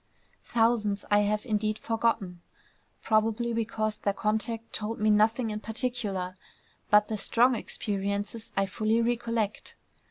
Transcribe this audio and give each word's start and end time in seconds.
Thousands 0.45 1.05
I 1.11 1.19
have 1.19 1.45
indeed 1.45 1.77
forgotten, 1.77 2.41
probably 3.03 3.53
because 3.53 3.99
their 3.99 4.15
contact 4.15 4.73
told 4.73 4.99
me 4.99 5.11
nothing 5.11 5.51
in 5.51 5.59
particular; 5.59 6.37
but 6.89 7.07
the 7.07 7.17
strong 7.17 7.53
experiences 7.53 8.51
I 8.57 8.65
fully 8.65 8.99
recollect. 8.99 9.75